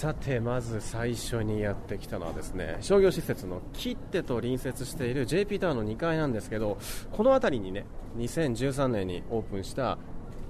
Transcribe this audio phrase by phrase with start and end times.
[0.00, 6.78] さてまず最初にやってきたのはですね商業施設の切手と隣接している JP タワーの2階なんですけど
[7.12, 7.84] この辺りにね
[8.16, 9.98] 2013年にオープンした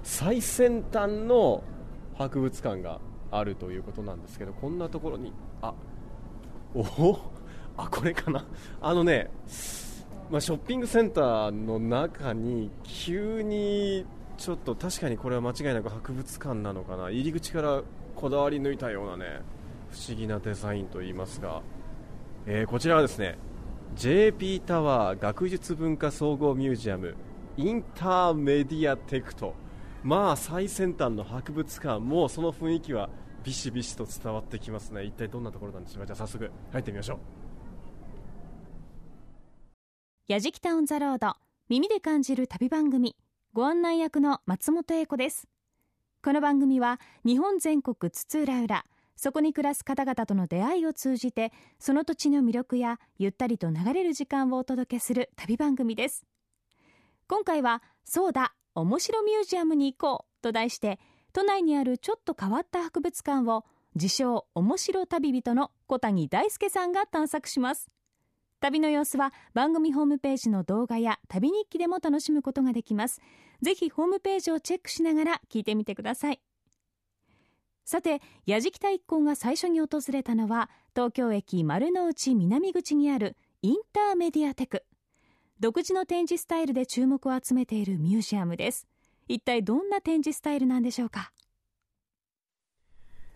[0.03, 1.65] 最先端の
[2.17, 5.73] 博物館があるということなんですけどこんなところにあ
[6.73, 7.19] おお
[7.75, 8.45] あこれかな。
[8.79, 9.29] あのね、
[10.29, 14.05] まあ、ショッピングセンターの中に急に
[14.37, 17.09] ちょっと確かにこれは間違いなく博物館なのかな。
[17.09, 17.83] 入り口から
[18.21, 19.41] こだわり抜いたようなね
[19.89, 21.63] 不思議なデザインといいますか、
[22.45, 23.37] えー、こちらはですね
[23.95, 27.15] JP タワー学術文化総合ミュージアム
[27.57, 29.53] インターメディアテクト。
[30.03, 31.99] まあ最先端の博物館。
[31.99, 33.09] もその雰囲気は
[33.43, 35.03] ビシビシと伝わってきますね。
[35.03, 36.05] 一体どんなところなんでしょうか？
[36.05, 37.19] じゃあ早速入ってみましょう。
[40.29, 41.33] やじきたオンザロード。
[41.67, 43.17] 耳で感じる旅番組。
[43.51, 45.49] ご案内役の松本英子です。
[46.23, 48.85] この番組は日本全国津々浦々
[49.15, 56.27] そこに暮らす方々との出会いを通じてその土地の魅力やゆったりと流れる時間をお届けする旅番組です。
[57.27, 60.99] 今回はそうだ面白ミュージアムに行こうと題して
[61.33, 67.89] 都内にあるちょっと変わった博物館を自称面白旅人の小谷大輔さんが探索します。
[68.61, 73.19] 旅の様子は番組ホームページの動画や旅日記でも楽しむことができます。
[73.63, 76.39] ぜひホームページをチェックしながら聞いてみてください。
[77.85, 84.83] さて矢敷太一行が最初に訪れたのは東京駅丸の内南口にあるインターメディアテク。
[85.59, 88.87] 独自の展示スタイルで注目を集めているミュージアムです。
[89.27, 91.31] 一体どんな展示スタイルなんでしょうか？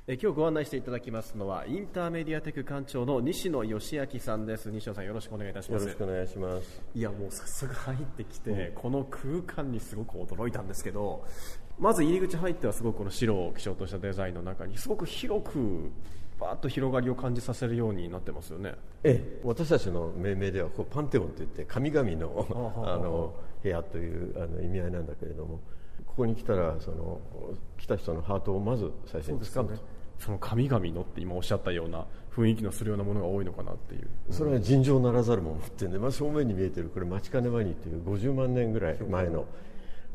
[0.08, 4.70] え今日ご案内していただきますのはインターメディアテク館長の西野義明さんです。
[4.70, 5.81] 西野さんよろしくお願いいたします。
[5.81, 6.81] よろしくお願いします。
[6.94, 11.25] いやもう早速入ってきて、うん、この空間にすごく驚いたんですけど
[11.80, 15.89] まず入り口入ってはすごくこの白を基調としたデザインの中にすごく広く
[16.40, 18.75] バーッと広がりを感じさせるようになってますよね。
[19.03, 22.45] ええ私たちの命名ではこうパンテオンといって神々の
[22.85, 25.62] あの部屋というあの意味合いなんだけれども
[26.06, 27.19] ここに来たらその
[27.80, 29.94] 来た人のハートをまず最初に掴むと。
[30.20, 32.06] その神々のって今おっしゃったような
[32.36, 34.09] 雰囲気のするようなものが多いのかなっていう。
[34.30, 36.90] それは尋常ならざるものってんで、まあ、正面に見えてる。
[36.90, 39.46] これ待ちかねワニっていう50万年ぐらい前の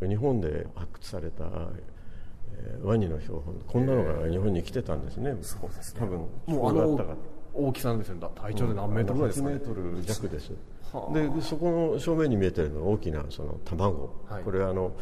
[0.00, 6.00] 日本で発掘された、えー、ワニの標本こんなのが日本に来てたんですね、そうですね。
[6.00, 7.16] 多分もうあの
[7.52, 14.92] 大きさなんですよ体長で何メートルですか、ね、8メートル弱です、でそこの正面に見えてるのは大きなその卵、はい、これはあの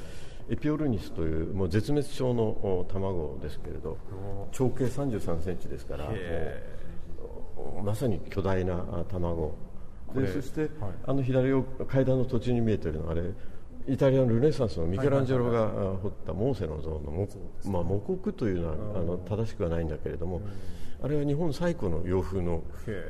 [0.51, 3.99] エピオルニスというもう絶滅症の卵ですけれど
[4.53, 6.11] 長径3 3センチですから
[7.83, 8.77] まさに巨大な
[9.11, 9.55] 卵。
[10.15, 10.71] でそして、はい、
[11.07, 13.25] あの左を階段の途中に見えているのはあれ
[13.87, 15.69] イタリアのルネサンスのミケランジェロが
[16.03, 17.29] 彫ったモーセの像の、
[17.67, 20.43] まあ、模刻というのはあの正しくはないんだけれども、
[21.01, 22.63] あれは日本最古の洋風の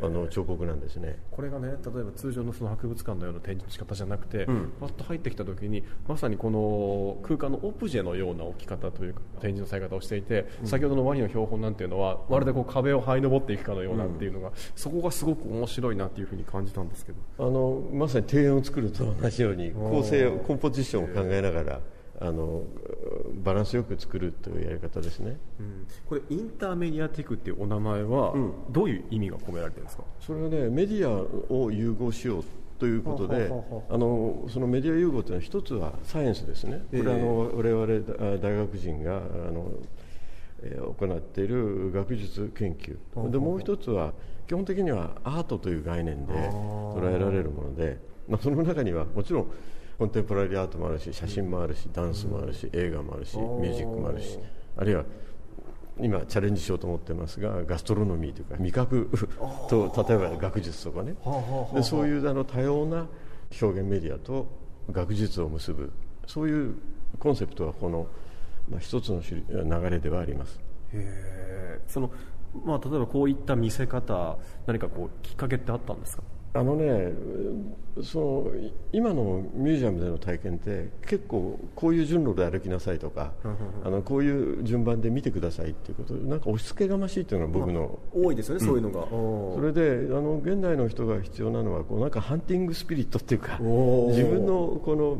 [0.03, 1.19] あの彫刻なんですね。
[1.31, 17.19] これがね例えば通常のその博物館のような展示の仕方じゃなくて、うん、パッと入ってきた時にまさにこの空間のオブジェのような置き方というか展示のされ方をしていて、うん、先ほどのワニの標本なんていうのはまるでこう壁を這い登っていくかのようなっていうのが、うん、そこがすごく面白いなっていうふうに感じたんですけど。
[17.39, 21.81] あのまさに庭園を作ると同じように構成コンポジションを考えながら。
[22.21, 22.65] あの
[23.45, 30.03] バランスよく作るというやり方ですね、うん、これインターメディアテクっていうお名前は、うん、どういう意味が込められてるんですか？
[30.21, 32.45] それはねメディアを融合しよう
[32.79, 33.51] ということで
[33.89, 39.71] あのそのメディア融合というのは一つはサイエンスですね、これはあの我々大学人があの
[40.99, 43.31] 行っている学術研究。
[43.31, 44.13] でもう一つは
[44.49, 47.99] 基本的にはアートという概念で捉えられるもので、
[48.29, 49.47] まあ、その中にはもちろん
[49.99, 54.39] コンテンポラリーアートもあるし写真もあるしダンスもあるし映画もあるしミュージックもあるし
[54.77, 55.05] あるいは
[56.01, 59.11] 今チャレンジしようと思ってますがガストロノミーというか味覚
[59.69, 61.17] と例えば学術とかね。
[61.75, 63.09] でそういうあの多様な
[63.61, 64.47] 表現メディアと
[64.93, 65.91] 学術を結ぶ
[66.27, 66.75] そういう
[67.19, 68.07] コンセプトはこの、
[68.71, 70.61] まあ、一つの流れではあります。
[70.93, 72.11] へその、
[72.65, 76.23] まあ、例えばこういった見せ方何かこうきっかけってあったんですか？
[76.55, 77.13] あのね
[78.03, 78.47] その
[78.93, 83.33] 今のミュージアムでの体験って結構こういう順路で歩きなさいとか
[83.85, 87.81] あのこういう順番で見てくださいっていうことなんか押し付けがましいっていうのが僕の、
[88.15, 89.07] まあ、多いですよね、うん、そういうのが。
[89.09, 95.19] それであの現代の人が必要なのはこうなんかハンティングスピリットっていうか自分のこの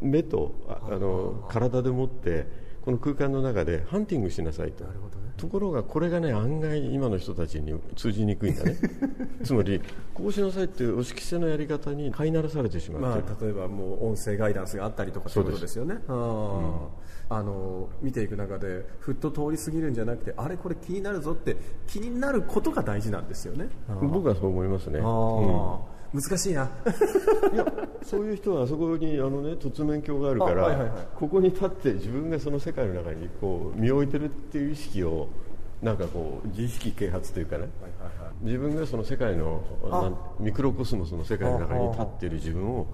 [0.00, 2.46] 目とあの体でもって
[2.88, 4.82] この空間の中でハンティングしなさいと。
[4.82, 8.76] なるほどところがこれがね案外今の人たちに通じにくいんだね。
[9.44, 9.82] つまり
[10.14, 16.14] こうしなさいっていう押し着せのやり方に飼いならされてしまう、まあ、例えばもう音声ガイダンスがあったりとかそういうことですよね、うん、
[17.28, 23.68] あの見ていく中でふっと通り過ぎるんじゃなくてあれこれ気になるぞって気になることが大事なんですよね。
[24.00, 25.04] 僕はそう思いますね、うん、
[26.12, 26.70] 難しいな。
[27.52, 27.66] いや
[28.02, 35.28] そういう人はあそこにあの、ね、凸面鏡があるから、はいはいはい、ここに立って自分がその世界の中にこう身を置いてるっていう意識を
[35.82, 37.70] なんかこう自意識啓発というかね、はい
[38.02, 39.62] はいはい、自分がその世界の
[40.40, 42.86] ミクロコスモスの世界の中に立っている自分を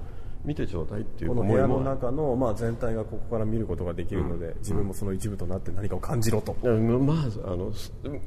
[0.44, 7.73] 見てちょうだいっていうこの部屋の中の、まあ、全体がここから見ることができるので、うん、自分もその一部となって何かを感じろと、うん、まああの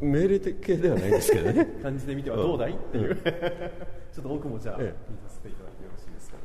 [0.01, 1.65] 命令的系ではないんですけどね。
[1.83, 3.15] 感じてみてはどうだいっていう。
[4.11, 6.37] ちょっと僕もじゃあ、ええ、見させていただいてよろしいですか。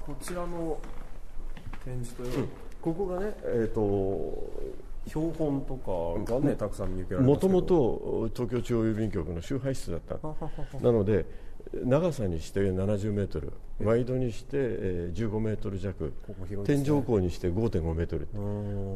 [0.00, 0.78] こちらの
[1.84, 2.48] 展示というん、
[2.82, 3.80] ここがね、えーと
[5.06, 5.74] 標本と
[6.24, 10.18] かがねたくさん見受けられもともと東京中央郵便局の集配室だった。
[10.80, 11.24] なので
[11.84, 16.10] 長さにして70メートルワイドにして15メートル弱、ね、
[16.64, 18.28] 天井高にして5.5メートル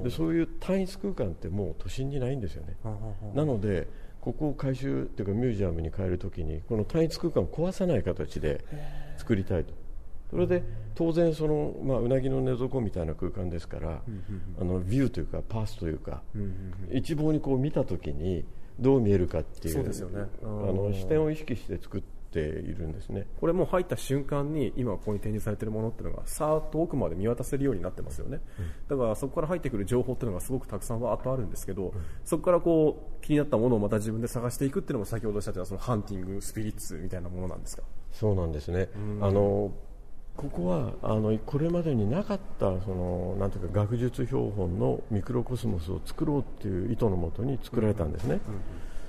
[0.04, 2.76] でそういう単一空間ってもう都心にないんですよね。
[3.34, 3.88] なので
[4.20, 8.64] ここを改修というかミュージアムに変えるときにこの単一空間を壊さない形で
[9.16, 9.72] 作りたいと
[10.30, 10.62] それで
[10.94, 14.00] 当然その、まあ、うなぎの寝床みたいな空間ですから、
[14.60, 16.22] あのビューというかパースというか、
[16.92, 18.44] 一望にこう見た時に
[18.78, 22.42] どう見えるかっていうそうですよ、ね、あの視点を意識して作ってい
[22.74, 23.26] るんですね。
[23.40, 28.62] これも入った瞬間に今ここに展示されているものっていうのがさーっと奥まで見渡せるようになってますよね、う
[28.94, 31.92] ん、だからそこから入ってくる情報っていうのがすごくたくさんわーっとあるんですけど、うん、
[32.24, 37.82] そこからこう気になったものをまた自分で探していくっていうのも先ほどおっしゃったそのハンティングスピリッツみたいなものなんですか？
[38.12, 38.88] そうなんですね、
[39.20, 39.72] あの
[40.40, 48.40] ここはあのこれまでになかったそのなんていうか学術標本のミクロコスモスを作ろうっていう意図のもとに作られたんですね、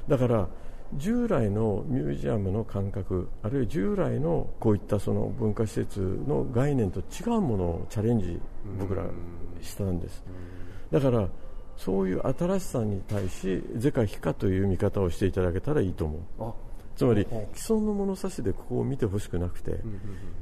[0.09, 0.49] だから
[0.95, 8.37] 従来のミュージアムの感覚あるいは従来のこういったその文化施設の概念と違うものをチャレンジ
[8.77, 9.05] 僕ら
[9.61, 10.23] したんです。
[10.91, 11.29] だから
[11.77, 16.53] そういう新しさに対し是か非かという見方をしていただけたらいいと思う
[17.01, 17.25] つまり
[17.56, 19.80] 既存の物差しでここを見てほしくなくて、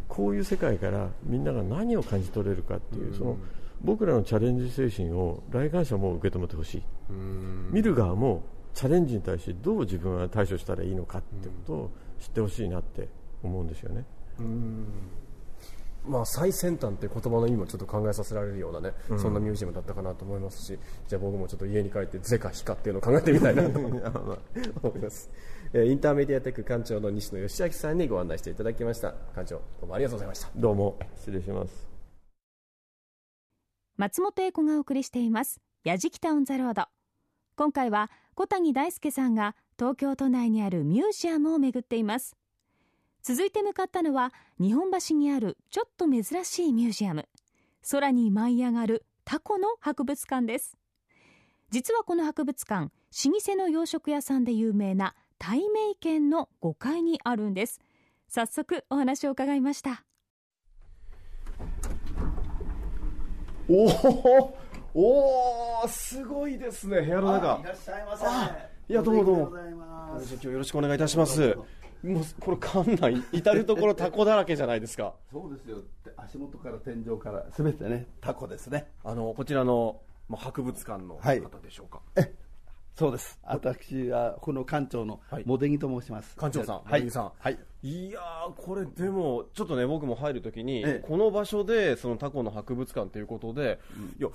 [0.09, 3.37] こういう世界からみんなが何を感じ取れるかっていう、その
[3.81, 6.83] 僕らのチャレンジ精神を来館者も受け止めてほしい、
[7.71, 13.07] 見る側もチャレンジに対してどう自分は対処したらいいのかってことを知ってほしいなって
[13.41, 14.03] 思うんですよね。
[16.07, 23.91] まあ、最先端って言葉の意味もちょっと考えさせられるようなね、うん、そんなミュージアムだったかなと思いますしじゃあ僕もちょっと家に帰って是か非かっていうのを考えてみたいなと思い
[24.99, 25.29] ます
[25.71, 29.11] インターメディアテック館長の西野義明さんにご案内していただきました。
[29.35, 30.49] 館長どうもありがとうございました。
[30.55, 31.87] どうも失礼します。
[33.95, 35.61] 松本英子がお送りしています。
[35.83, 36.85] やじきたオンザロード。
[37.55, 42.35] 今回は小谷大輔さんが東京都内にあるミュージアムを巡っています。
[43.21, 47.29] 続いて向かったのは日本橋にあるちょっと珍しいミュージアム。
[47.91, 50.79] 空に舞い上がるタコの博物館です。
[51.69, 57.79] 実はこの博物館老舗の洋食屋さんで有名な対名県の5階にあるんです。
[58.27, 60.03] 早速お話を伺いました。
[63.69, 64.53] お
[64.93, 67.59] おすごいですね部屋の中。
[67.61, 68.25] いらっしゃいませ。
[68.89, 69.57] いやどうもどうも。
[69.57, 71.55] 今日よろしくお願いいたします。
[72.03, 75.13] もうこれ館内至る所タコだらけじゃないですか。
[75.31, 75.77] そうですよ。
[76.17, 78.91] 足元から天井からすべてねタコですね。
[79.05, 82.35] あのこちらの、まあ、博物館の方でしょうか、はい、え
[82.99, 83.39] そうです。
[83.43, 86.35] 私はこの館長の茂木と申します。
[86.35, 87.31] 館長さん、茂木さん。
[87.39, 87.57] はい。
[87.81, 88.11] い。
[88.11, 88.19] や
[88.57, 93.79] これでも、ちょっとね、僕も入るときに、この場所で、そのタコの博物館ということで、
[94.19, 94.27] いや、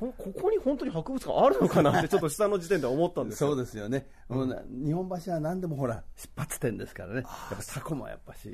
[0.00, 7.22] こここに本当に博物館あるのかなって、ちょっと下の時点で思ったんですそうですよね、うん、日本橋は何でもほら、出発点ですからね、やっ
[7.58, 8.50] ぱタコもやっぱし、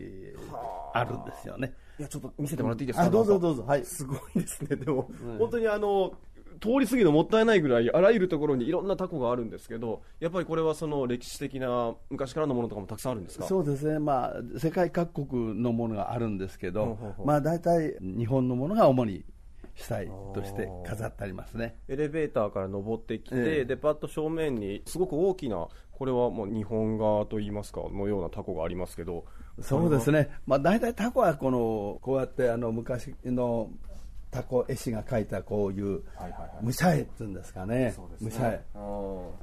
[0.92, 1.74] あるんですよね。
[1.98, 6.12] いや、ちょっと見せてもらっていいですか、どうぞどうぞ、はい、すごいですね、でも、うん、本当にあの、
[6.62, 13.46] 通り過ぎるのもったいないぐらいあらゆるところにいろんなタコがあるんですけどやっぱりこれはその歴史的な昔からのものとかもたくさんあるんですか？
[13.46, 19.24] そうですね、まあ、世界各国のものがあるんですけど、まあ、大体日本のものが主に
[19.74, 21.76] 主体として飾ってありますね。
[21.88, 29.24] エレベーターから登ってきて、えー、でパッと正面にすごく大きなこれはもう日本画といいますかのようなタコがありますけど。
[29.60, 33.70] そうですね、まあ、大体タコはこのこうやってあの昔の
[34.32, 36.02] タコ絵師が描いたこういう
[36.62, 37.94] 武者絵っていうんですかね。
[38.20, 38.64] 武者絵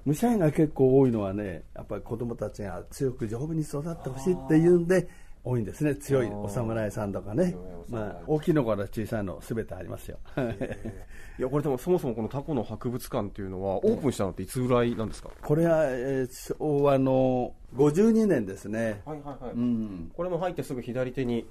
[0.03, 5.08] 武者絵が結構多いのはねやっぱり子供たちが強く丈夫に育ってほしいっていうんで
[5.43, 5.96] 多いんですね。
[5.96, 7.55] 強いお侍さんとかね、
[7.88, 10.17] まあ、大きいのから小さいのすべてありますよ。
[11.38, 15.29] いやこれでもそもそもこのタコの博物館っていうのはオープンしたのっていつぐらいなんですか？
[15.41, 19.01] これは、えー、昭和の52年ですね。
[19.05, 21.48] はいはいはい、うん、これも入ってすぐ左手に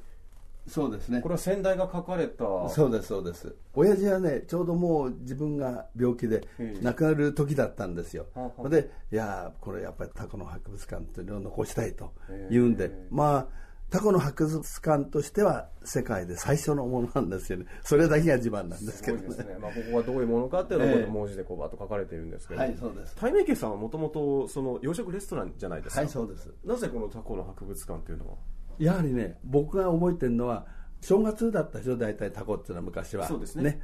[0.68, 1.20] そうですね。
[1.20, 2.44] これは先代が書かれた。
[2.68, 3.54] そうですそうです。
[3.74, 6.46] 親父はねちょうどもう自分が病気で
[6.82, 8.26] 亡くなる時だったんですよ、
[8.68, 12.12] でいやこれやっぱりタコの博物館っていうのを残したいと
[12.50, 12.90] 言うんで。
[13.10, 17.64] まあタコの博物館としては世界で最初のものなんですよね。
[17.82, 23.16] それだけが自慢なんですけどね、ね、まあ、ここがどういうものかっていうのを、えー、文字でこうバッと書かれているんですけど、はいそうです。
[23.18, 26.02] 大名家さんはもともとその洋食レストランじゃないですか。
[26.02, 26.50] はいそうです。
[26.66, 28.34] なぜこのタコの博物館っていうのは？
[28.78, 30.66] やはりね僕が覚えてるのは
[31.00, 33.26] 正月だったでしょ大体タコっていうのは昔は。
[33.26, 33.62] そうですね。
[33.62, 33.80] ね。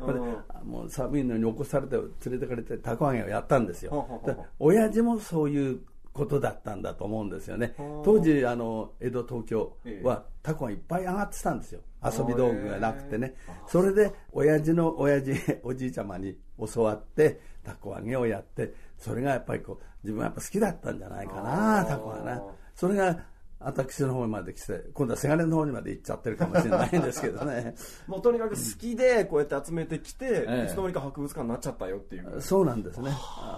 [0.64, 4.48] もう寒いのに起こされて連れてかれてタコ揚げをやったんですよ。
[4.58, 5.80] 親父もそういう
[6.12, 7.74] ことだったんだと思うんですよね。
[8.04, 11.80] 当時あの江戸東京はタコがいっぱい上がってたんですよ。
[12.04, 13.34] 遊び道具がなくてね。
[13.66, 15.32] それで親父の親父
[15.62, 16.36] おじいちゃまに
[16.74, 22.42] 教わってタコ揚げをやってそれがやっぱりこう自分はやっぱ好きだったんじゃないかなタコはな。
[22.74, 23.18] それが
[23.64, 27.74] 私の方まで来て今度はせがれの方にまで行っちゃってるかもしれないんですけどね。
[28.06, 30.26] もうとにかく好きでこうやって集めてきて、
[30.66, 32.40] いつの間にか博物館になっちゃったよっていう。
[32.40, 33.10] そうなんですね。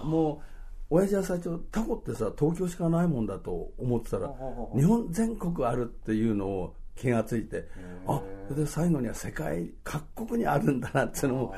[0.03, 0.41] も
[0.89, 4.33] う親父は最初タコってさ東京しかないもんだと思ってたら
[4.73, 7.67] 日本全国あるっていうのを気がついて
[8.07, 11.55] あそれで最後には世界各国にあるんだなっていうのも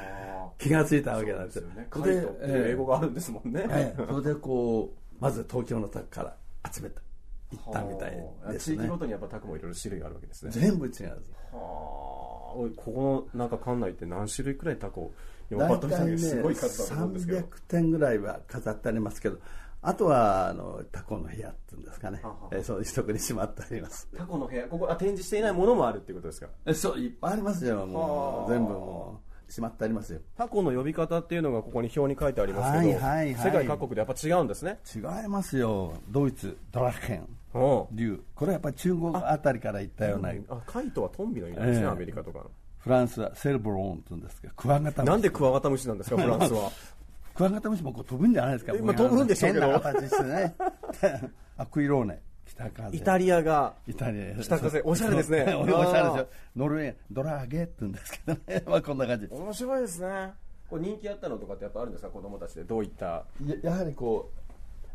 [0.58, 1.68] 気がついたわけなんですよ。
[1.70, 1.88] ね。
[1.94, 2.28] それで
[2.72, 6.36] 英語があるんですもんね、えー、それでこうまず東京の宅から
[6.72, 7.02] 集めた。
[7.02, 7.09] 行
[7.56, 8.12] ったみたい
[8.52, 8.78] ですね。
[8.78, 10.52] 地域ごとにやっぱタコもいろいろ種類があるわけですね。
[10.52, 11.20] 全部違うはあ。
[11.54, 15.12] ここのなんか館内って何種類くらいタコ
[15.52, 19.38] 大体ね300点ぐらいは飾ってありますけど
[19.82, 24.08] あとはあのタコの部屋っていうんですかね、えー、そういうとこにしまってあります。
[24.16, 24.68] タコの部屋。
[24.68, 26.48] ここあ展示していないものもあるっていうことですか？
[26.66, 27.86] えそういっぱいありますよ。
[27.86, 30.20] もう全部もうしまってありますよ。
[30.38, 37.28] タコの呼び方っていうのがここに表に書いてありますけど、はいはいはい、世界各国でやっぱ違うんですね違いますよドイツドラケン
[37.92, 38.24] 竜。
[38.36, 40.32] これはやっぱり中国あたりから行ったような。
[40.50, 42.52] あカイトはトンビの意味ですね、えー、アメリカとかの。
[42.78, 45.12] フランスはセルブローンって言うんですけどクワガタムシ。
[45.12, 46.72] なんでクワガタムシなんですかフランスは。
[47.34, 49.80] クワガタムシもこう飛ぶんじゃないですか今飛ぶんでしょうけど。
[49.80, 50.56] 形してね
[51.58, 52.22] アクイローネ。
[52.46, 52.98] 北風。
[52.98, 54.42] イタリアがイタリア。
[54.42, 54.82] 北風。
[54.84, 55.54] おしゃれですね。
[55.56, 56.28] おしゃれですよ。
[56.56, 58.64] ノルウェードラーゲって言うんですけどね。
[58.68, 59.28] まあこんな感じ。
[59.30, 60.34] 面白いですね。
[60.70, 62.64] これ人気あったのとかってやっぱあるんですか子供たちで。
[62.64, 63.26] どういった。
[63.46, 64.39] ややはりこう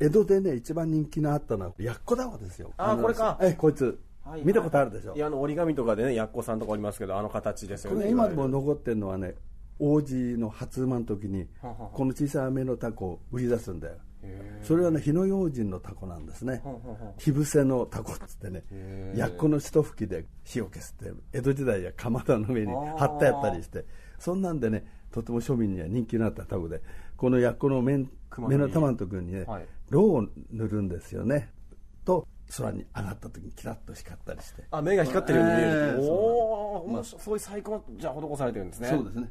[0.01, 2.73] 江戸でね一番人気のあったのはやっこ玉ですよ。
[2.77, 3.39] あこれか。
[3.41, 3.99] えこいつ。
[4.23, 5.15] はい、見たことあるでしょ？
[5.15, 8.09] いやあの折り紙とかでねやっこさんとかありますけどあの形ですよね。
[8.09, 9.35] 今でも残ってるのはね
[9.79, 11.47] 王子の初馬の時に
[11.93, 13.95] この小さい目のタコを売り出すんだよ。
[14.63, 16.63] それはね火の用心のタコなんですね。
[17.19, 18.63] 火伏せのタコっつってね
[19.15, 23.85] やっこの一吹きで火を消すって江戸時代やかまどの上に貼ってあったりして。
[24.19, 26.81] そんなんでねとても庶民には人気のあったタコで
[27.17, 28.07] このやっこの目
[28.39, 31.51] 目の玉のところにね、はい、ろうを塗るんですよね。
[32.05, 32.27] と
[32.57, 34.65] 空に上がった時にキラッと光ったりして。
[34.71, 38.89] あ目が光ってるように見える、えー、おお、まあ、そういう最高じゃあ施されてるんですね。
[38.89, 39.31] そうですね。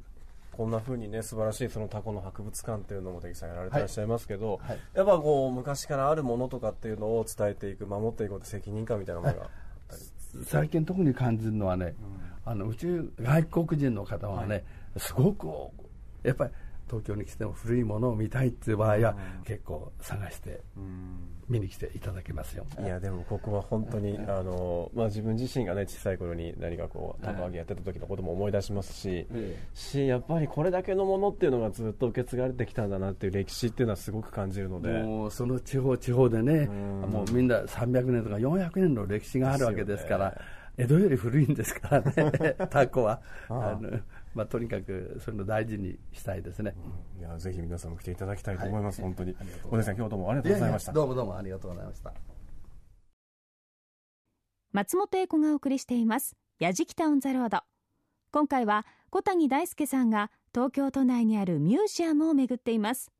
[0.51, 9.49] こんなふうにね素晴らしいそのタコの博物館っていうのも出木さんやられてらっしゃいますけど、はいはい、やっぱこう昔からあるものとかっていうのを伝えていく守っていこうって責任感みたいなものが
[10.45, 11.95] 最近特に感じるのはね、
[12.45, 14.63] うん、あの宇宙外国人の方はね、はい、
[14.97, 15.47] すごく
[16.23, 16.51] やっぱり
[16.93, 20.61] 東京に来ても古いものを見たいっていう場合は、結構探して
[21.49, 22.65] 見に来ていただけますよ。
[22.79, 29.27] いやでもここは本当に、あのまあ、自分自身がね小さい頃に何かこう玉揚げやってた時のことも思い出しますし,、
[29.73, 34.89] しやっぱりこれだけのものっていうのがずっと受け継がれてきたんだなっていう歴史っていうのはすごく感じるので。
[35.03, 40.37] もうその地方地方でね、もうみんな300年とか400年の歴史があるわけですから。
[40.75, 43.21] 江戸より古いんですからね、 タコは。
[43.47, 43.99] あの
[44.33, 46.75] まあ、とにかくそういうの大事にしたいですね、
[47.15, 49.35] うん、いやぜひ皆さんも来ていただきたいと思います、はい、本当に。
[49.69, 50.91] 小出さん今日どうもありがとうございました。
[50.91, 52.13] どうもどうもありがとうございました。
[54.71, 57.59] 松本英子がお送りしています「やじきたオン・ザ・ロード」
[58.31, 63.11] 今回は小谷大輔さんが東京都内にあるミュージアムを巡っています。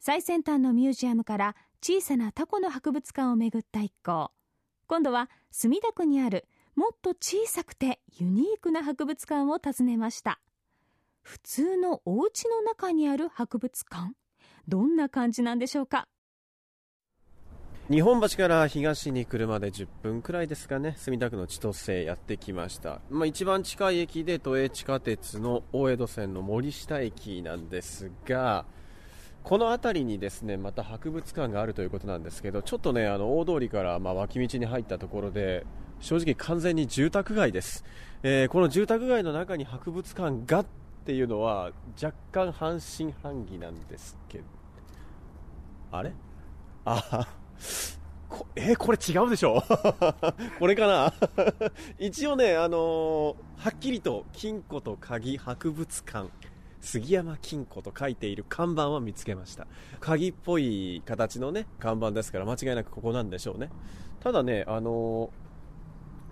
[0.00, 4.30] 最先端のミュージアムから小さなタコの博物館を巡った一行。
[4.86, 6.46] 今度は墨田区にある
[6.76, 10.40] もっと小さくてユニークな博物館を訪ねました。
[11.22, 14.14] 普通のお家の中にある博物館？
[14.66, 16.08] どんな感じなんでしょうか？
[17.90, 20.94] 日本橋から東に車で10分くらいですかね。
[20.96, 28.64] 墨田区の千歳やってきました、まあ、一番近い駅で都営地下鉄の大江戸線の森下駅なんですが
[29.42, 35.66] この辺りにですねまた博物館があるということなんですけどちょっとねあの大通りからま脇道に入ったところで
[36.00, 37.84] 正直完全に住宅街です、
[38.22, 40.66] えー、この住宅街の中に博物館がっ
[41.04, 41.70] ていうのは
[42.02, 44.44] 若干半信半疑なんですけど。
[45.92, 46.12] あれ？
[46.86, 47.26] あ
[48.28, 49.62] こえーこれ違うでしょ？
[50.58, 51.12] これかな？
[51.98, 56.28] 一応ね、あのーはっきりと金庫と鍵博物館
[56.80, 59.66] 杉山金庫と書いている看板は見つけました。
[60.00, 63.70] 鍵っぽい形のね看板ですから間違いなくここなんでしょうね。
[64.20, 65.43] ただねあのー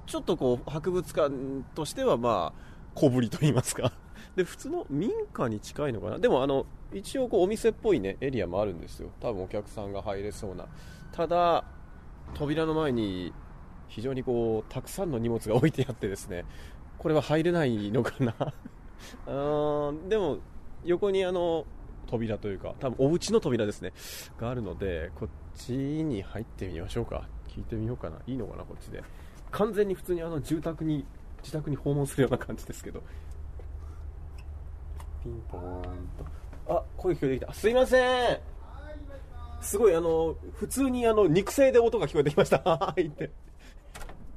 [0.07, 1.35] ちょっとこう博物館
[1.75, 3.93] としてはまあ小ぶりと言いますか。
[4.37, 6.19] で普通の民家に近いのかな。
[6.19, 9.11] でもあの一応こうお店っぽいねエリアもあるんですよ。
[9.21, 10.67] 多分お客さんが入れそうな。
[11.13, 11.65] ただ
[12.35, 13.33] 扉の前に
[13.89, 16.45] 非常にこうたくさんの荷物が置いてあってですね。
[16.99, 18.35] これは入れないのかな。
[19.27, 20.39] あでも
[20.85, 21.67] 横にあの
[22.07, 23.93] 扉というか多分お家の扉ですね。
[24.39, 27.29] があるのでこっちに入ってみましょうか。
[27.49, 28.19] 聞いてみようかな。
[28.27, 29.03] いいのかなこっちで。
[29.53, 31.05] 完全に普通にあの住宅に
[31.43, 33.03] 自宅に訪問するような感じですけど。
[35.23, 35.83] ピンポーン
[36.67, 36.75] と。
[36.75, 37.53] あ声聞こえてきた。
[37.53, 38.41] すいません。
[39.61, 42.59] すごいあの普通にあの肉声で音が聞こえてきました。
[42.65, 43.31] はいって。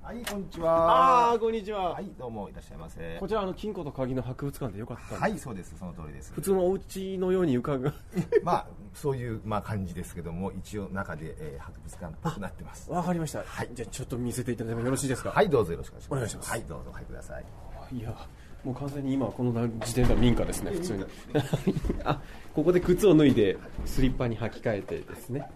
[0.05, 1.31] はい、こんにちあは。
[1.31, 3.27] あこんにちは、はい、どうもいらっしゃいませこ。
[3.27, 5.73] ちらあの金庫と鍵の博物館でよかったはい、そうです。
[5.79, 6.31] その通りです。
[6.31, 7.91] 普通のお家のように床が
[8.43, 12.91] まあ、そういう、まあ、感じですけども、一応中で、えー博物館っぽくなってます。
[12.91, 15.31] わかりました、はい、じゃあちょっと見せていただいてもよろしいですか？
[15.31, 16.13] はい、どうぞよろしくお願いします。
[16.13, 17.45] お願いしますはい、どうぞお入りください。
[17.91, 18.15] いや
[18.63, 21.05] もう完全に今この時点では民家ですね普通に
[22.03, 22.19] あ
[22.55, 25.47] ここで靴を脱いでスリッパに履き替えてですね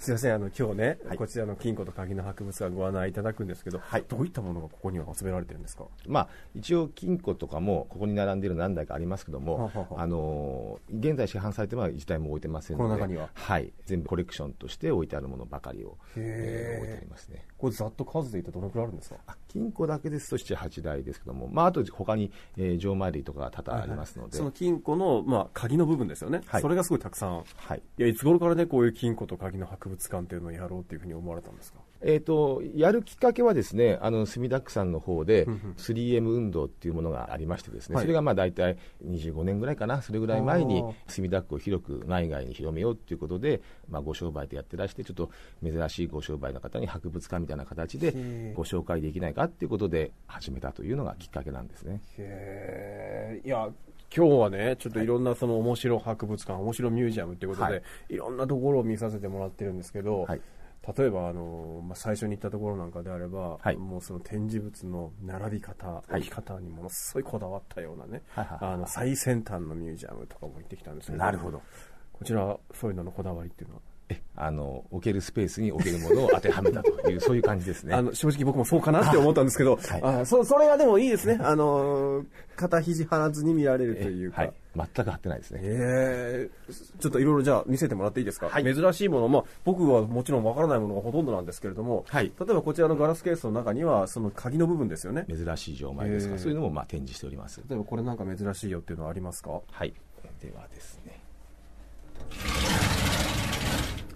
[0.00, 5.84] すいませんあの今日ね、こちらの金庫と鍵の博物館ご案内いただくんですけど、どういったものがここには集められてるんですか？
[6.06, 10.06] まあ、一応金庫とかもここに並んでいるの何台かありますけども、はははあ。
[10.06, 13.28] のー現在市販されてるものは一台も置いてませんのでこの中には？
[13.34, 13.74] はい。
[13.84, 17.44] 全部コレクションとして置いてあるものばかりを、えー置いてありますね。
[17.58, 19.16] これざっと数で言ってどのくらいあるんですか？
[19.26, 26.62] あ金庫だけですと78台ですけども、まあ、あと他に、えー、錠前類とかが多々ありますので、その金庫の、まあ、鍵の部分ですよね、はい。
[26.62, 27.44] それがすごいたくさん。
[27.56, 27.82] はい。
[27.98, 31.80] いやいつ頃からねこういう金庫と鍵の博物館っていうのをやろうっていうふうに思われたんですか？
[32.02, 38.04] えー、とやるきっかけはですねあの墨田区さんの方で 3M 運動っていうものがありましてですね、はい。
[38.04, 45.30] それがまあ大体25年ぐらいかなそれぐらい前に墨田区を広く内外に広めようっていうことで、まあ、ご商売でやってらしてちょっと
[45.62, 48.54] 珍しいご商売の方に博物館みたいな形でー。
[48.54, 52.00] ご紹介できないかっていうことで始めたというのがきっかけなんですね。
[52.18, 53.68] へえいや
[54.14, 55.06] 今日はねちょっとい。
[55.06, 57.82] ろんなその面白博物館、面白ミュージアムっていうことで、はい。
[58.08, 60.40] い、ろんなところを見させてもらってるんですけど、はい
[60.96, 63.76] 例えばあの、まあ、最初に行ったところなんかであれば、はい。
[63.76, 68.64] もうその展示物の並び方、い置き方にものすごいこだわったようなね、はいはい。
[68.64, 71.60] はいあの最先端のミュージアムとかも行ってきたんですけどなるほど。
[72.12, 73.82] こちらそういうののこだわりっていうのは？
[73.82, 73.89] え
[74.36, 77.94] あの置けるスペースに置けるものを当てはめたというそういう感じですね。
[77.96, 82.24] あの正直僕もそうかなって思ったんですけど、 はいあそそれはでもいいですね、あの
[82.56, 84.42] 肩肘張らずに見られるというか。
[84.42, 85.60] はい、全く張ってないですね。
[85.62, 96.34] えー、ちょっといろいろじゃあ見せてもらっていいですか、はい珍しいもの、まあ、僕はもちろんわからないものがほとんどなんですけれども、はい例えばこちらのガラスケースの中にはその鍵の部分ですよね珍しい錠前ですか？
[96.34, 97.60] へーそういうのもまあ展示しております。
[97.68, 99.50] 例えばこれなんか珍しいよっていうのはありますか？
[99.70, 99.92] はい。
[100.40, 101.20] ではですね。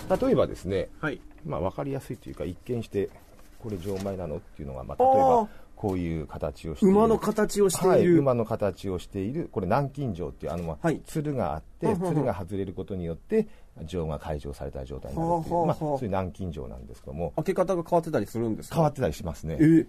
[0.08, 1.20] 例えばですね、はい。
[1.46, 3.10] まあ分かりやすいというか一見して
[3.58, 6.94] これ錠前なのっていうのが、まあ、例えばこういう形をしている。
[6.94, 11.00] 馬の形をしている、はい、馬の形をしているこれ南京錠っていうあの、まあはい。
[11.04, 13.48] つるがあってはははつるが外れることによって
[13.84, 17.32] 錠が解錠された状態になるっていう、まあ、そういう南京錠なんですけども。
[17.36, 18.76] 開け方が変わってたりするんですか？
[18.76, 19.56] 変わってたりしますね。
[19.60, 19.64] え。
[19.64, 19.86] ー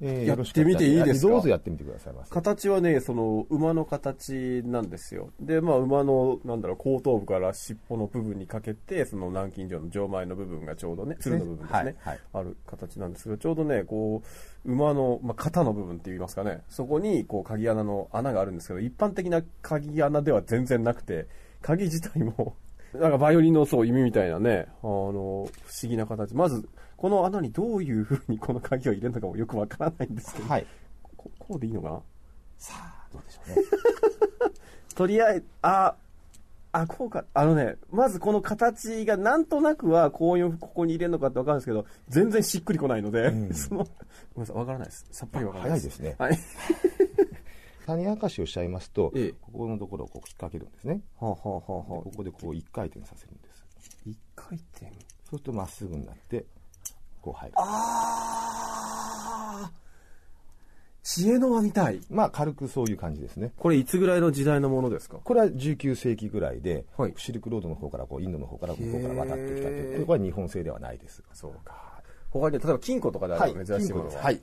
[0.00, 1.32] えーやってみていいですか？
[1.32, 2.14] どうぞやってみてください。
[2.28, 5.30] 形はねその馬の形なんですよ。
[5.40, 12.18] でまあ馬のなんだろう後頭部から尻尾の部分にかけてその南京錠の錠前の部分がちょうどね鶴の部分ですね、はいはい。
[12.32, 14.22] ある形なんですけどちょうどねこ
[14.64, 16.62] う馬の、まあ、肩の部分って言いますかね。
[16.68, 21.28] そこにこう鍵穴の穴があるんですけど一般的な鍵穴では全然なくて
[21.60, 22.56] 鍵自体も
[22.92, 25.48] なんかバイオリンのそう弓みたいなねあの不思
[25.84, 26.34] 議な形。
[26.34, 26.68] まず
[27.02, 30.66] この穴にどういうふうにこの鍵を入れるのかもよくわからないんですけど、はい。
[31.16, 32.00] ここうでいいのかな？
[32.58, 33.56] さあ、どうでしょうね。
[34.94, 35.96] とりあえず、あ、
[36.70, 43.88] あ、こうか、あのね、まずこの形がなんとなくはこういう、ここに入れるのかってわかるんですけど、全然しっくりこないので、ん その、ごめ
[44.36, 45.04] んなさい、わからないです。
[45.10, 46.00] さっぱりわからないです。
[46.00, 46.38] 早いですねはい。
[47.86, 51.02] 谷明かしをしちゃいますと、ええここのところをこう引っ掛けるんですね。
[51.18, 53.66] はあ、はあはあはあこ、こでこう一回転させるんです。
[54.06, 54.86] 一回転？
[54.86, 54.94] そう
[55.30, 56.46] するとまっすぐになって、
[57.22, 57.54] こう入る。
[57.56, 59.72] あー
[61.04, 62.00] 知恵の輪みたい。
[62.10, 63.52] まあ軽くそういう感じですね。
[63.56, 65.18] これいつぐらいの時代のものですか？
[65.18, 71.22] これは19世紀ぐらいで、はいシルクロードの方からこうインドの方から向こうから渡ってきたというこれは日本製ではないです。
[71.32, 71.74] そうか。
[72.30, 74.22] 他に、例えば金庫とかであれば珍しいものは。
[74.22, 74.40] はい。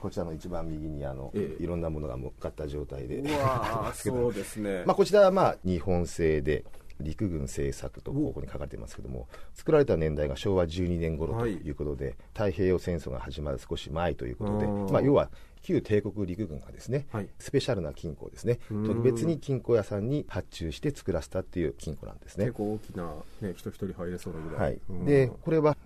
[0.00, 3.18] こちらの一番右にあの、ええいろんなものが乗っかった状態で。
[3.18, 4.84] うわー そうですね。
[4.86, 6.64] まあこちらはまあ日本製で、
[7.00, 11.70] 陸軍政策とここに書かれてますけども作られた年代が昭和12年頃とい。
[11.70, 15.30] うことで、はい、太平洋戦争が始まる少し前ということで、まあ、要は
[15.62, 22.18] 旧帝国陸軍がですね、はい、スペシャルな金庫をですね特別に金庫屋さんに発注して作らせたっていう金庫なん。
[22.18, 23.04] ですね結構大きな、
[23.40, 25.76] ね、人一人入れそうなぐらい、はい、でこれは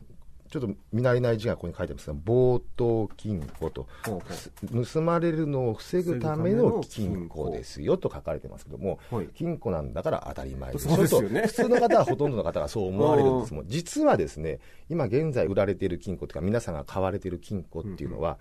[0.51, 3.87] ちょっと見慣れない字がここに書いてますが、冒頭金庫と、
[4.93, 8.99] 盗まれるのを防ぐための金庫ですよと書かれてますけども、
[9.35, 11.43] 金庫なんだから当たり前ですですよね。
[11.43, 13.55] 普通の方はほとんどの方がそう思われるんです。
[13.55, 18.39] も実はですね、今現在売られている金庫というか、皆さんが買われている金庫っていうのは、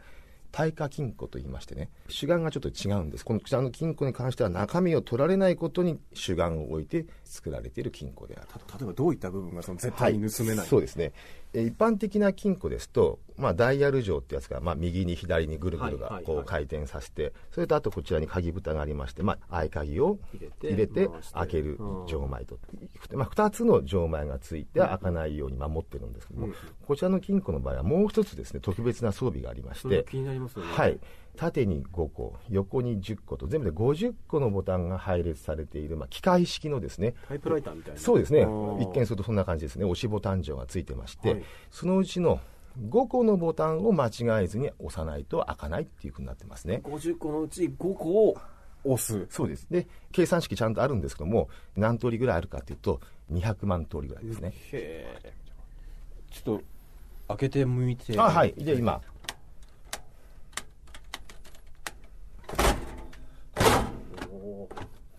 [0.52, 3.26] 耐火金庫といいましてね、主眼がちょっと違うんです。
[3.26, 8.48] このらの金庫に関しては中身を取られないことに主眼を置いて作られている金庫である。
[8.80, 11.14] 例えばどういった部分がその絶対に盗めない、はい、そうですね。
[11.54, 20.20] 一般的な金庫ですと、まあ、ダイヤル錠ってやつが、まあ、右に左にぐるぐるがこう回転させて、それとあとこちらに鍵蓋がありまして、まあ、合鍵を
[20.64, 22.60] 入れて開ける錠前と、
[23.14, 26.54] まあ、2つの錠前がついて開かないように守ってるんですけども、
[26.86, 31.00] こちらの金庫の場合はもう一つですね特別な装備がありまして、気になりますよね、はい。
[31.36, 38.00] 縦に5個、横に10個と、全部で50個のボタンが配列されている、まあ、機械式のですね、タイプライターみたいな。
[38.00, 38.42] そうですね。
[38.82, 39.86] 一見するとそんな感じですね。
[39.86, 42.40] 押しボタン錠がついてまして、はい、そのうちの
[42.90, 46.82] 5個のボタンを間違えずに押さないと開かないっていうふうになってますね。
[46.84, 48.38] 50個のうち5個を
[48.84, 49.28] 押す。
[49.30, 49.68] そうです。
[49.70, 54.54] で、計算式ちゃんとあるんですけども、何通りぐらいあるかというと、200万通りぐらいですね。
[54.72, 55.34] へえ。
[56.32, 56.64] ちょっと、
[57.30, 58.18] 開けてみて。
[58.20, 58.54] あ、はい。
[58.54, 59.02] で、今、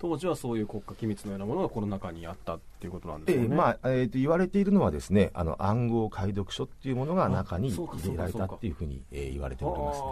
[0.00, 3.44] 当時はそういう国家機密のようなものがこの中にあったっていうことなんですね。
[3.44, 10.06] えー、まあ、えー、と言われているのはですね、あの暗号解読書っていうものが中に入れられたっていうふうに、えー、言われておりますね。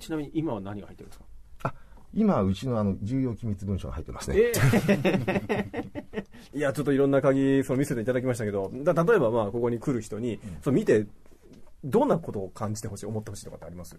[0.00, 1.24] ちなみに今は何が入ってるんですか？
[1.64, 1.74] あ、
[2.14, 4.36] 今うちのあの重要機密文書が入ってますね。
[4.38, 5.66] えー、
[6.56, 11.06] いやちょっといろんな鍵その見せていただきましたけど、だ例えばまあここに来る人に、うん、その見て
[11.84, 13.96] どんなことを感じてほしい、思ってほしいとかってあります？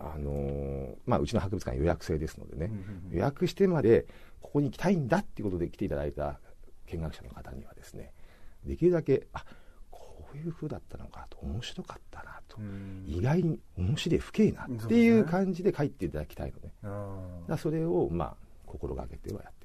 [0.00, 2.72] あのー、まあ、うちの博物館予約制ですのでね、
[3.10, 4.06] 予約してまで
[4.40, 6.40] ここに行きたいんだっていうことで来ていただいた
[6.86, 8.12] 見学者の方にはですね
[8.64, 9.44] できるだけあ
[9.90, 12.58] こういうふうだったのかと面白かったなと。
[13.06, 16.72] 意外に面白い不敬なっていう感じで帰っていただきたいのね、
[17.48, 18.36] ね、それをまあ
[18.66, 19.59] 心がけてはやって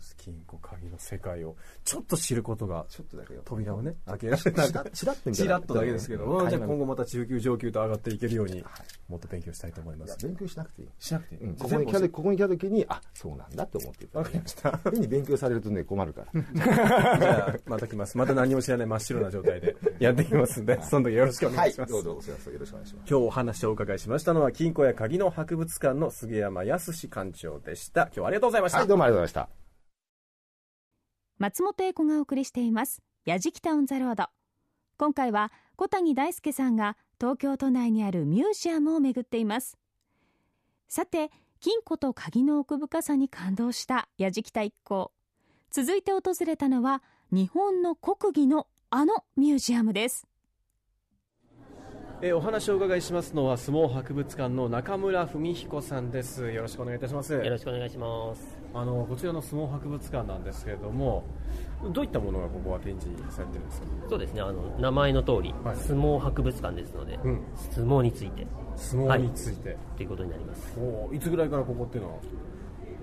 [0.00, 4.50] です金庫鍵の世界をちょっと知ることがちょっとだけ扉をね開けられた
[4.90, 8.64] ちらっとちらっとだけですけど、じゃあ今後また中級上級と上がっていけるように
[9.08, 10.26] もっと勉強したいと思います。
[10.26, 10.88] 勉強しなくていい。
[10.98, 14.80] しなくていい、ここに来たここに来た時にあそうなんだって思ってわかりました。
[14.90, 16.42] 変に勉強されるとね困るから。
[17.18, 18.16] じゃあまた来ます。
[18.16, 22.94] また何も知らない真っ白な状態で やっていきますんで、その時よろしくお願いします、どうぞよろしくお願いします。
[22.96, 28.02] 今日お話をお伺いしましたのは金庫や鍵の博物館の杉山康館長でした。
[28.02, 29.59] 今日はありがとうございました、どうもありがとうございました
[31.40, 34.26] 松本英子がお送りしています「やじきたオン・ザ・ロード」
[34.98, 39.78] 今回は小谷大輔さんが東京都内にあるミュージアムを巡っています。
[40.86, 45.12] さて金庫と鍵の奥深さに感動したやじきた一行。
[45.70, 50.28] 続いて訪れたのは日本の国技のあのミュージアムです。
[52.22, 56.52] えお話をお伺いしますのは相撲博物館の中村文彦さんです。
[56.52, 57.32] よろしくお願いいたします。
[57.32, 58.58] よろしくお願いします。
[58.74, 61.24] あのこちらの相撲博物館なんですけれども
[61.82, 63.86] どういったものがここは展示されてるんですか？
[64.10, 64.42] そうですね。
[64.42, 67.40] あの名前の通り、はい、相撲博物館ですので、うん、
[67.72, 68.46] 相撲について。
[68.76, 70.78] 相撲について、はい、ということになります。
[70.78, 72.16] おいつぐらいからここっていうのは？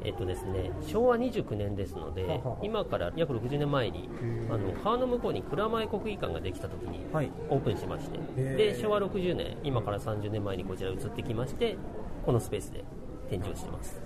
[0.04, 4.10] えっとですね、昭和29年ですので、今から約60年前に
[4.50, 7.06] あの川の向こうに蔵前国技館ができた時に
[7.50, 11.78] オープンしまして、で昭和60年、今から30年前にこちら移ってきまして、
[12.26, 12.84] このスペースで
[13.30, 14.02] 展示をしてます。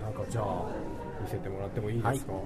[0.00, 0.66] なんかじゃあ
[1.20, 2.42] 見せてもらってもいいですか、はい、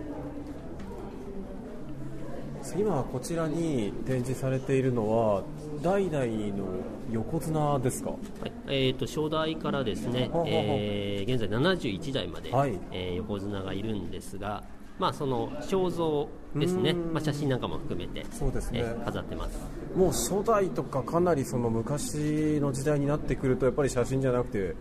[2.76, 5.42] 今こちらに展示されているのは
[5.82, 6.26] 代々
[6.56, 6.66] の
[7.12, 8.52] 横綱ですか、はい。
[8.66, 14.62] えーと、初代からですね、えー、現在71代まで、はい、えー、横綱がいるんですが、
[14.98, 19.58] まあ、その肖像ですね、まあ、写真なんかも含めてそうですね、えー、飾ってます。
[19.96, 24.74] もう初代とかかなりその昔の時代になってくるとやっぱり写真じゃなくて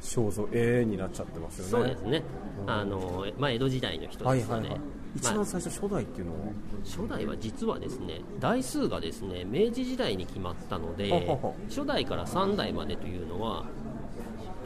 [0.00, 1.70] 肖像永遠になっちゃってますよね。
[1.70, 2.22] そうですね、
[2.66, 4.80] あのまあ、江戸時代の人ですので、はいはいはい、
[5.16, 6.38] 一番最初、初代っていうのは、
[6.84, 13.64] 初代は実はですね台数がですね明治時代に決まったので初代から3代までというのは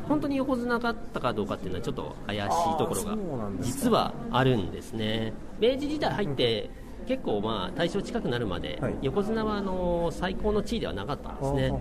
[0.08, 2.46] 本当に横綱があったかどうかっていうのはちょっと怪しい
[2.78, 3.16] ところが
[3.60, 5.32] 実はあるんですね。
[5.58, 6.70] 明治時代入って、
[7.06, 11.72] 結構まあ大正近くなるまで横綱はあの最高の地位ではなかったんですね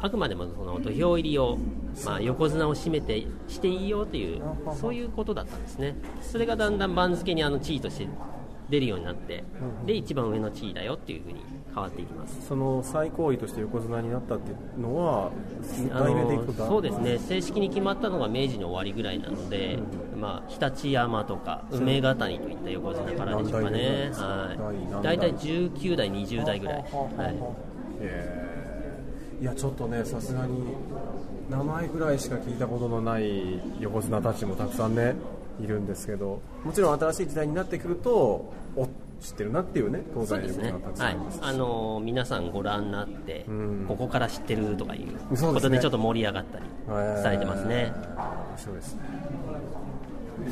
[0.00, 1.58] あくまでもその土俵入りを、
[2.04, 4.42] まあ、横綱を締めてしていいよという
[4.78, 5.96] そういうことだったんですね。
[6.20, 8.08] それがだんだん番付にあの地位として
[8.68, 9.44] 出るようになって
[9.86, 12.46] で一番上の地位だよっていうふうに変わっていきます。
[12.46, 15.30] その最高位として横綱になったっていうのは
[15.62, 17.18] 2回目でいくとそうですね。
[17.18, 19.78] 正式に決まったのが明治の終わりぐらいなので、
[20.14, 26.82] うん、まあ、日立山とか梅ヶ谷といった横綱からでしょうかね、はい、大体19代、20代ぐらい。
[26.82, 28.45] はい
[29.40, 30.62] いやちょっとねさすがに
[31.50, 35.14] 名前ぐらいしか聞いたことのない横綱たちもたくさんね
[35.60, 38.88] いるんですけどもちろん新しい時代になってくるとお
[39.20, 41.42] 知ってるなっていうね東西の横綱がたくさんいます、ね。
[41.42, 46.64] はい、あのー、皆さんご覧になって、うん、ここから知ってるとかいうことでちょっと盛り上がったり
[47.22, 47.92] されてますね。
[48.56, 49.00] そうですね。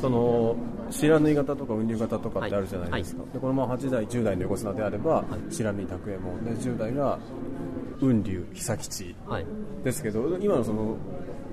[0.01, 0.55] その
[0.89, 3.27] 知らぬい方とか雲流型とかってあるじゃないですか、はい。
[3.27, 7.19] はい、でこのまま8代、10代の横綱であれば、知らぬい拓右衛門で10代が
[7.99, 9.15] 雲龍久吉
[9.83, 10.97] ですけど、はい、今のその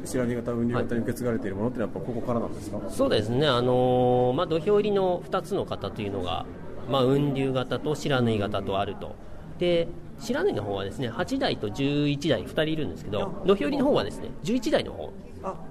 [0.05, 6.44] 白木型雲龍型に受け継がれているものってやっぱここからなんですか、そうですね、あのー、まあ、土俵入りの2つの型というのが、
[6.88, 9.14] まあ、雲龍型と白縫型とあると。
[9.59, 9.87] で
[10.18, 15.12] 白縫の方はですね8代と11代2人いるんですけど土俵入りの方はですね11代の方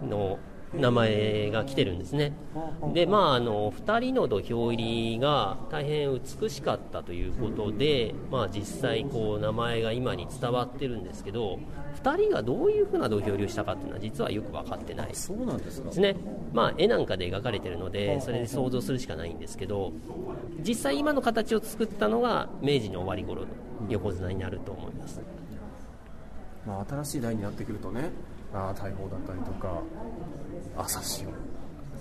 [0.10, 0.39] の
[0.73, 2.34] 名前が来てるんですね、
[2.93, 11.60] でまあ、あの2人の土俵入りが大変美しかったということで、まあ、実際こう、名前が今に伝わってるんですけど、
[12.03, 15.10] 2人がどういうふうな土俵入りをしたかっていうのは、実はよく分かってない。
[15.13, 16.15] そうなんですね、
[16.53, 19.91] まあ、絵なんかで描かれてるので、それで想像するしかないんですけど、
[20.65, 23.47] 実際、今の形を作ったのが明治の終わり頃の
[23.89, 25.21] 横綱になると思います。
[26.65, 28.12] まあ、新しい代になってくるとね
[28.53, 29.81] あ大砲だったりとか
[30.78, 31.30] 朝潮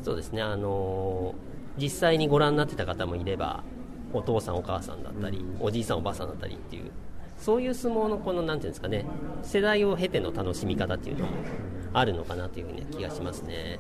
[0.02, 0.42] そうですね。
[0.42, 3.62] あのー、実際にご覧になってた方もいれば
[4.12, 6.90] お父さんお母さんだったり、うん、おじいさんおばあさんだったりっていう
[7.38, 9.06] そういう相撲のこのなんていうんですかね
[9.42, 11.32] 世代を経ての楽しみ方っていうのも
[11.92, 13.78] あるのかなというふうに気がしますね。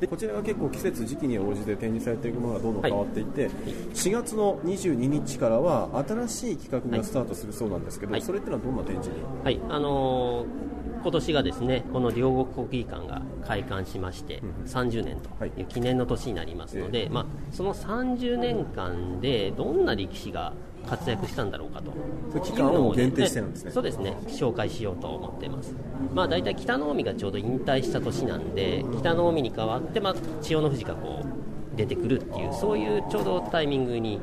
[0.00, 9.60] でこちらが結構季節時期に応じて展示されていくものがどんどん変わっていって、はい、4月の22日からは新しい企画がスタートするそうなんですけど、はい、それってのはどんな展示に、はい。
[9.68, 10.73] あのー
[11.04, 20.54] 今年がですねこの両国国技館が開館しまして30年という記念の年になりますので、まあ、その30年間でどんな力士が
[20.86, 21.92] 活躍したんだろうかと。
[22.40, 23.70] 期間を限定してるんですね。
[23.70, 24.16] そうですね。
[24.28, 25.74] 紹介しようと思っています、
[26.14, 34.20] まあ、大体北の湖がちょうど引退した年なんで北の湖に代わって、まあ、千代の富士がこう出てくるっていうそういうちょうどタイミングに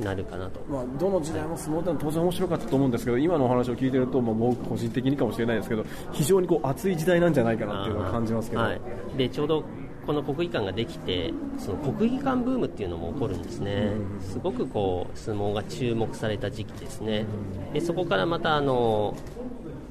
[0.00, 8.80] なるかなと、まあ、どの時代も相撲ってのは当然面白かったと思うんですけど今のお話を聞いていると、まあ、僕個人的にかもしれないですけど非常にこう熱い時代なんじゃないかなっていうのを感じますけど、はい、
[9.16, 9.64] でちょうど
[10.06, 17.26] この国技館ができてその国技館ブームっていうのも起こるんですね、すごくこう相撲が注目された時期ですね、
[17.74, 19.14] でそこからまたあの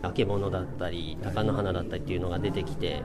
[0.02, 3.04] あけぼのだったり貴乃花だったりっていうのが出てきて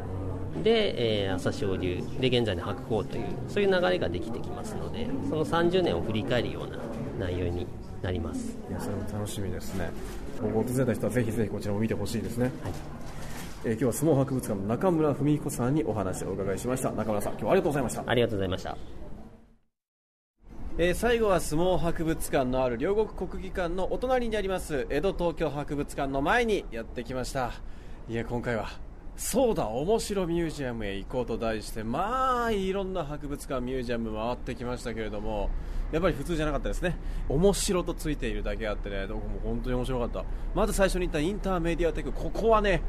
[0.63, 6.79] で、えー、朝青龍で現在の白鵬というそういう流れができてきますのでその30年を振り返るような
[7.19, 7.67] 内容に
[8.03, 8.57] なります。
[8.69, 9.91] いやそれも楽しみですね。
[10.41, 12.73] ここ訪れた人はぜひぜひこちらも見てほしいですね、はい。
[13.65, 16.91] えー、今日は相撲博物館の中村文彦さんにお話をお伺いしました。
[16.91, 18.05] 中村さん今日はありがとうございました。
[18.07, 18.77] ありがとうございました。
[20.79, 27.53] えー、最後は相撲博物館のある両国国技館のお隣にあります江戸東京博物館の前にやってきました。
[28.09, 28.69] いや今回は
[29.15, 35.51] そうだ面白ミュージアムへ行こうと題してまあいろんな博物館ミュージアム回ってきましたけれども
[35.93, 36.97] やっぱり普通じゃなかったですね。
[37.29, 40.25] 面白とついているだけあってねどこも本当に面白かった。
[40.55, 42.83] まず最初に言ったインターメディアテックここはね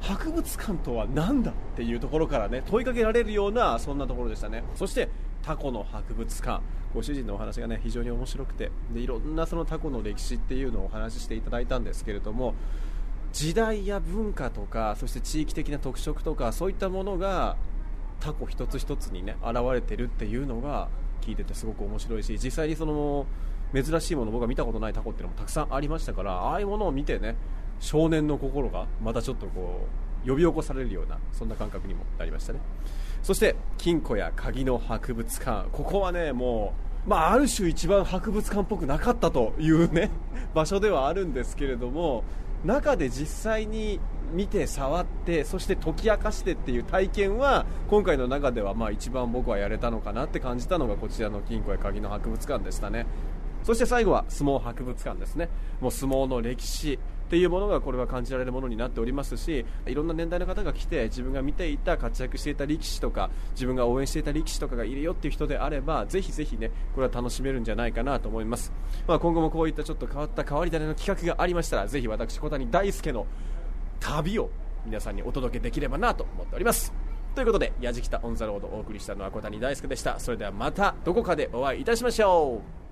[0.00, 4.64] 博物館とは何だっていうところからね問いかけられるようなそんなところでしたね。
[4.74, 5.08] そして
[5.42, 6.62] タコの博物館。
[6.94, 8.70] ご主人のお話がね非常に面白くて。
[8.90, 12.54] でいろんなそのタコの歴史っていうのをお話ししていただいたんですけれども
[13.32, 17.56] 時代や文化とかそして地域的な特色とかそういったものが
[18.20, 20.88] タコ一つ一つにね現れてるっていうのが
[21.20, 23.26] 聞いててすごく面白いし実際にその
[23.74, 27.36] 珍しいもの僕が見たことないタコっていうのもたくさんありましたからああいうものを見てね
[27.80, 29.86] 少年の心がまたちょっとこ
[30.24, 32.60] う呼び起こされるようなそんな感覚にもなりましたね。
[33.22, 35.68] そして金庫や鍵の博物館。
[35.70, 40.10] ここはねもうまあ、ある種一番博物館っぽくなかったというね
[40.54, 42.24] 場所ではあるんですけれども
[42.64, 44.00] 中で実際に
[44.32, 53.06] 見て触ってそして解き明かしてっていう体験は今回の中ではまあ一番僕はやれたのかなって感じたのがこちらの金庫や鍵の博物館でしたね。
[53.62, 55.48] そして最後は相撲博物館ですね。
[55.80, 56.98] もう相撲の歴史。
[57.26, 68.72] っていうものがこれは感じられるものになっておりますしいろんな年代の方が来て自分が見ていた活躍していた力士とか自分が応援していた力士とかがいるよっていう人であればぜひぜひねこれは楽しめるんじゃないかなと思います、
[69.08, 73.26] まあ、今後もこういったちょっと変わった変わり種の企画がありましたらぜひ私小谷大輔の
[73.98, 74.48] 旅を
[74.84, 76.92] 皆さんにお届けできればなと思っております。
[77.34, 80.18] ということで「やじきたオン・ザ・ロード」お送りしたのは小谷大輔でした。
[80.20, 82.85] それではまたどこかでお会いいたしましょう。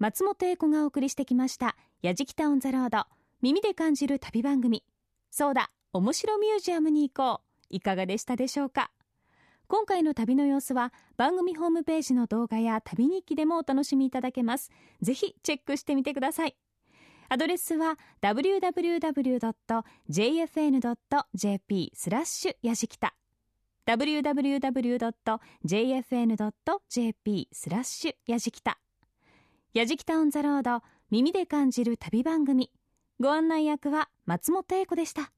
[0.00, 3.04] 松本英子がお送りしてきました「やじきたオン・ザ・ロード」
[3.42, 4.82] 耳で感じる旅番組。
[5.30, 7.46] そうだ面白ミュージアムに行こう。
[7.68, 8.90] いかがでしたでしょうか？
[9.68, 14.70] 今回の旅の様子は番組ホームページの動画や旅日記でもお楽しみいただけます。
[15.02, 16.56] ぜひチェックしてみてください。
[17.28, 18.72] アドレスは www.jfn.jp
[21.94, 23.14] スラッシュやじきた。
[23.86, 24.78] www.jfn.jp
[27.52, 28.80] スラッシュやじきた。
[29.72, 32.72] やじきたオンザロード耳で感じる旅番組。
[33.20, 35.30] ご案内役は松本英子でした。